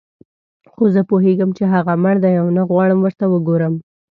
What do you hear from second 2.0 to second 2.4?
مړ دی